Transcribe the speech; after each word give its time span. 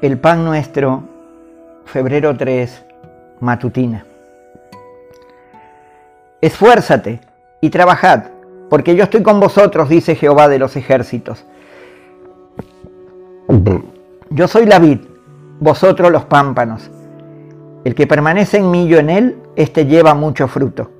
El 0.00 0.16
pan 0.16 0.44
nuestro, 0.44 1.02
febrero 1.84 2.36
3, 2.36 2.84
matutina. 3.40 4.06
Esfuérzate 6.40 7.18
y 7.60 7.68
trabajad, 7.70 8.26
porque 8.70 8.94
yo 8.94 9.02
estoy 9.02 9.24
con 9.24 9.40
vosotros, 9.40 9.88
dice 9.88 10.14
Jehová 10.14 10.46
de 10.46 10.60
los 10.60 10.76
ejércitos. 10.76 11.44
Yo 14.30 14.46
soy 14.46 14.66
la 14.66 14.78
vid, 14.78 15.00
vosotros 15.58 16.12
los 16.12 16.24
pámpanos. 16.26 16.92
El 17.82 17.96
que 17.96 18.06
permanece 18.06 18.58
en 18.58 18.70
mí, 18.70 18.86
yo 18.86 19.00
en 19.00 19.10
él, 19.10 19.42
éste 19.56 19.86
lleva 19.86 20.14
mucho 20.14 20.46
fruto. 20.46 20.92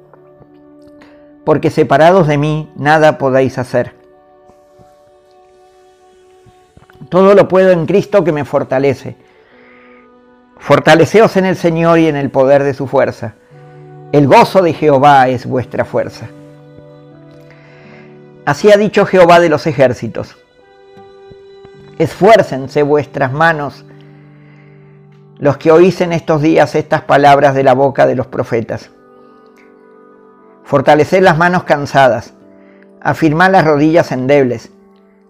Porque 1.44 1.70
separados 1.70 2.26
de 2.26 2.36
mí, 2.36 2.68
nada 2.74 3.16
podéis 3.16 3.58
hacer. 3.58 3.97
Todo 7.08 7.34
lo 7.34 7.48
puedo 7.48 7.70
en 7.70 7.86
Cristo 7.86 8.24
que 8.24 8.32
me 8.32 8.44
fortalece. 8.44 9.16
Fortaleceos 10.58 11.36
en 11.36 11.46
el 11.46 11.56
Señor 11.56 11.98
y 11.98 12.08
en 12.08 12.16
el 12.16 12.30
poder 12.30 12.64
de 12.64 12.74
su 12.74 12.86
fuerza. 12.86 13.34
El 14.12 14.26
gozo 14.26 14.62
de 14.62 14.72
Jehová 14.72 15.28
es 15.28 15.46
vuestra 15.46 15.84
fuerza. 15.84 16.28
Así 18.44 18.72
ha 18.72 18.76
dicho 18.76 19.06
Jehová 19.06 19.40
de 19.40 19.48
los 19.48 19.66
ejércitos. 19.66 20.36
Esfuércense 21.98 22.82
vuestras 22.82 23.32
manos 23.32 23.84
los 25.38 25.56
que 25.56 25.70
oís 25.70 26.00
en 26.00 26.12
estos 26.12 26.42
días 26.42 26.74
estas 26.74 27.02
palabras 27.02 27.54
de 27.54 27.62
la 27.62 27.74
boca 27.74 28.06
de 28.06 28.16
los 28.16 28.26
profetas. 28.26 28.90
Fortaleced 30.64 31.22
las 31.22 31.38
manos 31.38 31.64
cansadas, 31.64 32.34
afirmad 33.00 33.50
las 33.52 33.64
rodillas 33.64 34.12
endebles, 34.12 34.70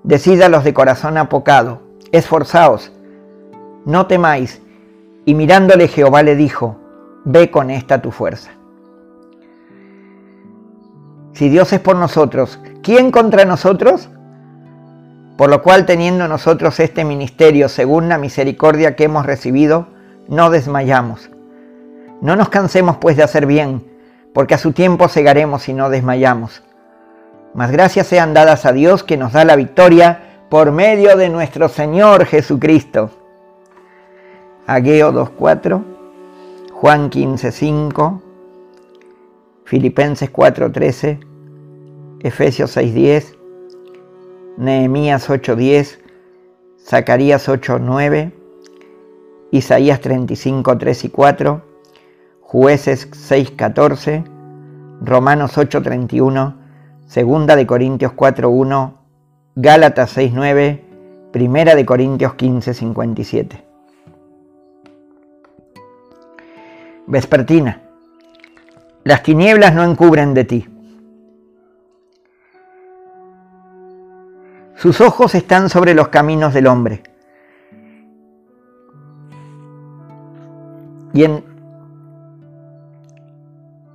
decid 0.08 0.40
a 0.40 0.48
los 0.48 0.64
de 0.64 0.72
corazón 0.72 1.18
apocado, 1.18 1.82
esforzaos, 2.12 2.90
no 3.84 4.06
temáis. 4.06 4.62
Y 5.26 5.34
mirándole 5.34 5.86
Jehová 5.86 6.22
le 6.22 6.34
dijo, 6.34 6.78
ve 7.26 7.50
con 7.50 7.70
esta 7.70 8.00
tu 8.00 8.10
fuerza. 8.10 8.52
Si 11.34 11.50
Dios 11.50 11.70
es 11.74 11.80
por 11.80 11.96
nosotros, 11.96 12.58
¿quién 12.82 13.10
contra 13.10 13.44
nosotros? 13.44 14.08
Por 15.36 15.50
lo 15.50 15.62
cual, 15.62 15.84
teniendo 15.84 16.26
nosotros 16.26 16.80
este 16.80 17.04
ministerio 17.04 17.68
según 17.68 18.08
la 18.08 18.16
misericordia 18.16 18.96
que 18.96 19.04
hemos 19.04 19.26
recibido, 19.26 19.88
no 20.26 20.48
desmayamos. 20.48 21.28
No 22.22 22.34
nos 22.34 22.48
cansemos 22.48 22.96
pues 22.96 23.18
de 23.18 23.24
hacer 23.24 23.44
bien, 23.44 23.84
porque 24.32 24.54
a 24.54 24.58
su 24.58 24.72
tiempo 24.72 25.06
cegaremos 25.08 25.68
y 25.68 25.74
no 25.74 25.90
desmayamos. 25.90 26.62
Mas 27.54 27.70
gracias 27.70 28.06
sean 28.06 28.34
dadas 28.34 28.66
a 28.66 28.72
Dios 28.72 29.02
que 29.02 29.16
nos 29.16 29.32
da 29.32 29.44
la 29.44 29.56
victoria 29.56 30.44
por 30.48 30.72
medio 30.72 31.16
de 31.16 31.28
nuestro 31.28 31.68
Señor 31.68 32.24
Jesucristo. 32.26 33.10
Ageo 34.66 35.12
2.4, 35.12 35.82
Juan 36.72 37.10
15.5, 37.10 38.20
Filipenses 39.64 40.30
4.13, 40.32 41.18
Efesios 42.20 42.76
6.10, 42.76 43.36
Nehemías 44.58 45.28
8.10, 45.30 45.98
Zacarías 46.84 47.48
8.9, 47.48 48.32
Isaías 49.50 50.00
35.3 50.02 51.04
y 51.04 51.08
4, 51.08 51.62
Jueces 52.40 53.10
6.14, 53.10 54.24
Romanos 55.00 55.56
8.31, 55.56 56.57
Segunda 57.08 57.56
de 57.56 57.66
Corintios 57.66 58.12
4.1, 58.12 58.92
Gálatas 59.54 60.14
6.9, 60.18 60.82
Primera 61.32 61.74
de 61.74 61.86
Corintios 61.86 62.32
15.57. 62.34 63.62
Vespertina. 67.06 67.80
Las 69.04 69.22
tinieblas 69.22 69.74
no 69.74 69.84
encubren 69.84 70.34
de 70.34 70.44
ti. 70.44 70.68
Sus 74.76 75.00
ojos 75.00 75.34
están 75.34 75.70
sobre 75.70 75.94
los 75.94 76.08
caminos 76.08 76.52
del 76.52 76.66
hombre. 76.66 77.02
Y 81.14 81.24
en, 81.24 81.42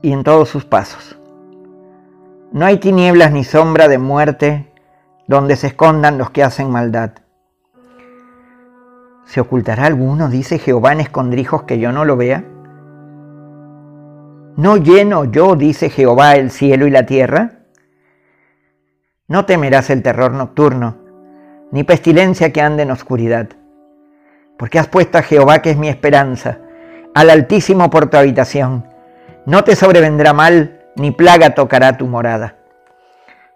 y 0.02 0.12
en 0.12 0.24
todos 0.24 0.50
sus 0.50 0.66
pasos. 0.66 1.16
No 2.54 2.68
hay 2.68 2.78
tinieblas 2.78 3.32
ni 3.32 3.44
sombra 3.44 3.88
de 3.88 3.98
muerte 3.98 4.72
donde 5.28 5.56
se 5.56 5.66
escondan 5.66 6.20
los 6.20 6.30
que 6.30 6.44
hacen 6.44 6.70
maldad. 6.70 7.14
¿Se 9.26 9.42
ocultará 9.42 9.88
alguno, 9.88 10.30
dice 10.30 10.60
Jehová, 10.60 10.92
en 10.92 11.00
escondrijos 11.00 11.64
que 11.64 11.80
yo 11.80 11.92
no 11.92 12.06
lo 12.06 12.16
vea? 12.16 12.44
¿No 14.56 14.78
lleno 14.78 15.26
yo, 15.26 15.56
dice 15.56 15.90
Jehová, 15.90 16.36
el 16.36 16.52
cielo 16.52 16.86
y 16.86 16.92
la 16.92 17.08
tierra? 17.08 17.54
No 19.28 19.46
temerás 19.46 19.90
el 19.90 20.04
terror 20.04 20.32
nocturno, 20.34 20.98
ni 21.72 21.84
pestilencia 21.84 22.54
que 22.54 22.62
ande 22.62 22.84
en 22.84 22.92
oscuridad, 22.92 23.48
porque 24.60 24.78
has 24.78 24.88
puesto 24.88 25.18
a 25.18 25.24
Jehová, 25.24 25.64
que 25.64 25.72
es 25.72 25.78
mi 25.78 25.90
esperanza, 25.90 26.60
al 27.16 27.32
Altísimo 27.32 27.90
por 27.90 28.12
tu 28.12 28.18
habitación. 28.18 28.86
No 29.48 29.64
te 29.64 29.76
sobrevendrá 29.76 30.34
mal, 30.34 30.83
ni 30.96 31.12
plaga 31.12 31.56
tocará 31.56 31.98
tu 31.98 32.08
morada. 32.08 32.56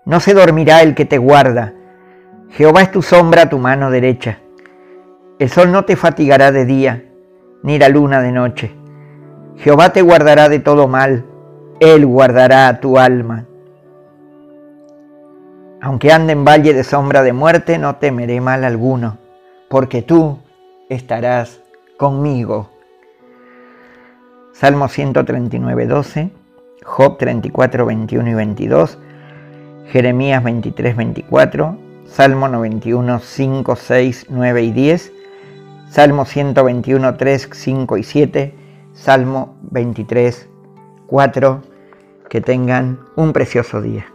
No 0.05 0.19
se 0.19 0.33
dormirá 0.33 0.81
el 0.81 0.95
que 0.95 1.05
te 1.05 1.17
guarda. 1.17 1.73
Jehová 2.51 2.81
es 2.81 2.91
tu 2.91 3.01
sombra, 3.01 3.49
tu 3.49 3.57
mano 3.59 3.91
derecha. 3.91 4.39
El 5.39 5.49
sol 5.49 5.71
no 5.71 5.85
te 5.85 5.95
fatigará 5.95 6.51
de 6.51 6.65
día, 6.65 7.03
ni 7.61 7.77
la 7.77 7.89
luna 7.89 8.21
de 8.21 8.31
noche. 8.31 8.75
Jehová 9.57 9.91
te 9.91 10.01
guardará 10.01 10.49
de 10.49 10.59
todo 10.59 10.87
mal, 10.87 11.25
Él 11.79 12.05
guardará 12.05 12.79
tu 12.79 12.97
alma. 12.97 13.45
Aunque 15.81 16.11
ande 16.11 16.33
en 16.33 16.43
valle 16.43 16.73
de 16.73 16.83
sombra 16.83 17.21
de 17.21 17.33
muerte, 17.33 17.77
no 17.77 17.97
temeré 17.97 18.41
mal 18.41 18.63
alguno, 18.63 19.17
porque 19.69 20.01
tú 20.01 20.39
estarás 20.89 21.61
conmigo. 21.97 22.69
Salmo 24.53 24.87
139, 24.87 25.85
12, 25.85 26.31
Job 26.87 27.17
34, 27.17 27.85
21 27.85 28.29
y 28.29 28.33
22, 28.33 28.97
Jeremías 29.91 30.41
23, 30.41 30.95
24, 30.95 31.77
Salmo 32.05 32.47
91, 32.47 33.19
5, 33.19 33.75
6, 33.75 34.25
9 34.29 34.63
y 34.63 34.71
10, 34.71 35.11
Salmo 35.89 36.25
121, 36.25 37.17
3, 37.17 37.49
5 37.51 37.97
y 37.97 38.03
7, 38.03 38.55
Salmo 38.93 39.57
23, 39.69 40.49
4. 41.07 41.61
Que 42.29 42.41
tengan 42.41 42.99
un 43.15 43.31
precioso 43.33 43.81
día. 43.81 44.05